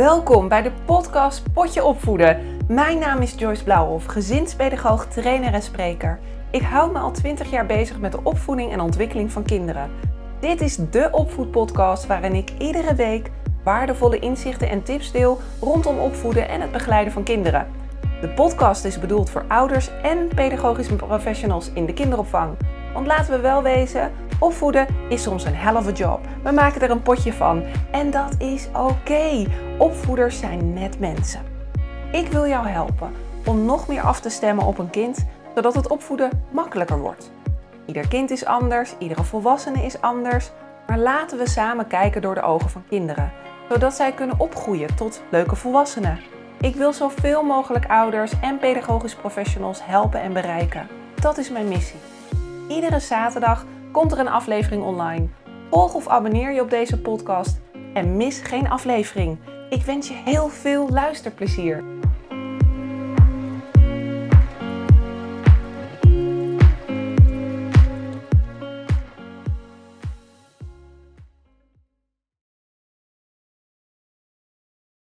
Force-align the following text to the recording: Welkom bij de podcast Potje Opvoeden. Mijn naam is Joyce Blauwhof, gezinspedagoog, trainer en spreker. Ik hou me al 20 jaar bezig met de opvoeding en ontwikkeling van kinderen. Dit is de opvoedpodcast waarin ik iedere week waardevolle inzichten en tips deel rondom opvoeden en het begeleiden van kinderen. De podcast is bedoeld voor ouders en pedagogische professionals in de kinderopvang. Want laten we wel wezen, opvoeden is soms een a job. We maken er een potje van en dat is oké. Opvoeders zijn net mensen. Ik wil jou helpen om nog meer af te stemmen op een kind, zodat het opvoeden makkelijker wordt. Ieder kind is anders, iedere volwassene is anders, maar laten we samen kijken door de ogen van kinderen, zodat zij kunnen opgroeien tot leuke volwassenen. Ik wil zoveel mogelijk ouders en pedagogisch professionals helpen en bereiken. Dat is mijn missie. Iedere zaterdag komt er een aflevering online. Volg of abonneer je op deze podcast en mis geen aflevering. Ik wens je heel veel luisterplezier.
Welkom 0.00 0.48
bij 0.48 0.62
de 0.62 0.72
podcast 0.84 1.52
Potje 1.52 1.84
Opvoeden. 1.84 2.58
Mijn 2.68 2.98
naam 2.98 3.20
is 3.20 3.34
Joyce 3.36 3.64
Blauwhof, 3.64 4.04
gezinspedagoog, 4.04 5.06
trainer 5.06 5.52
en 5.52 5.62
spreker. 5.62 6.18
Ik 6.50 6.62
hou 6.62 6.92
me 6.92 6.98
al 6.98 7.10
20 7.10 7.50
jaar 7.50 7.66
bezig 7.66 7.98
met 7.98 8.12
de 8.12 8.22
opvoeding 8.22 8.72
en 8.72 8.80
ontwikkeling 8.80 9.32
van 9.32 9.42
kinderen. 9.42 9.90
Dit 10.40 10.60
is 10.60 10.76
de 10.76 11.08
opvoedpodcast 11.12 12.06
waarin 12.06 12.34
ik 12.34 12.50
iedere 12.58 12.94
week 12.94 13.30
waardevolle 13.64 14.18
inzichten 14.18 14.68
en 14.68 14.82
tips 14.82 15.12
deel 15.12 15.40
rondom 15.60 15.98
opvoeden 15.98 16.48
en 16.48 16.60
het 16.60 16.72
begeleiden 16.72 17.12
van 17.12 17.22
kinderen. 17.22 17.66
De 18.20 18.28
podcast 18.28 18.84
is 18.84 18.98
bedoeld 18.98 19.30
voor 19.30 19.44
ouders 19.48 19.90
en 20.02 20.28
pedagogische 20.34 20.96
professionals 20.96 21.70
in 21.74 21.86
de 21.86 21.92
kinderopvang. 21.92 22.56
Want 22.94 23.06
laten 23.06 23.32
we 23.32 23.40
wel 23.40 23.62
wezen, 23.62 24.10
opvoeden 24.40 24.86
is 25.08 25.22
soms 25.22 25.44
een 25.44 25.56
a 25.56 25.82
job. 25.94 26.20
We 26.42 26.50
maken 26.50 26.80
er 26.80 26.90
een 26.90 27.02
potje 27.02 27.32
van 27.32 27.62
en 27.90 28.10
dat 28.10 28.34
is 28.38 28.68
oké. 28.72 29.46
Opvoeders 29.78 30.38
zijn 30.38 30.72
net 30.72 30.98
mensen. 30.98 31.40
Ik 32.12 32.26
wil 32.26 32.46
jou 32.46 32.66
helpen 32.66 33.10
om 33.44 33.64
nog 33.64 33.88
meer 33.88 34.02
af 34.02 34.20
te 34.20 34.28
stemmen 34.28 34.64
op 34.64 34.78
een 34.78 34.90
kind, 34.90 35.26
zodat 35.54 35.74
het 35.74 35.88
opvoeden 35.88 36.44
makkelijker 36.50 36.98
wordt. 36.98 37.30
Ieder 37.86 38.08
kind 38.08 38.30
is 38.30 38.44
anders, 38.44 38.94
iedere 38.98 39.24
volwassene 39.24 39.84
is 39.84 40.00
anders, 40.00 40.50
maar 40.86 40.98
laten 40.98 41.38
we 41.38 41.48
samen 41.48 41.86
kijken 41.86 42.22
door 42.22 42.34
de 42.34 42.42
ogen 42.42 42.70
van 42.70 42.84
kinderen, 42.88 43.32
zodat 43.68 43.94
zij 43.94 44.12
kunnen 44.12 44.40
opgroeien 44.40 44.94
tot 44.94 45.22
leuke 45.30 45.56
volwassenen. 45.56 46.20
Ik 46.60 46.74
wil 46.74 46.92
zoveel 46.92 47.42
mogelijk 47.42 47.86
ouders 47.86 48.32
en 48.40 48.58
pedagogisch 48.58 49.14
professionals 49.14 49.86
helpen 49.86 50.20
en 50.20 50.32
bereiken. 50.32 50.88
Dat 51.20 51.38
is 51.38 51.50
mijn 51.50 51.68
missie. 51.68 51.98
Iedere 52.68 53.00
zaterdag 53.00 53.64
komt 53.92 54.12
er 54.12 54.18
een 54.18 54.28
aflevering 54.28 54.82
online. 54.82 55.28
Volg 55.70 55.94
of 55.94 56.08
abonneer 56.08 56.52
je 56.52 56.60
op 56.60 56.70
deze 56.70 57.00
podcast 57.00 57.60
en 57.94 58.16
mis 58.16 58.40
geen 58.40 58.68
aflevering. 58.68 59.38
Ik 59.70 59.82
wens 59.82 60.08
je 60.08 60.14
heel 60.24 60.48
veel 60.48 60.88
luisterplezier. 60.88 61.84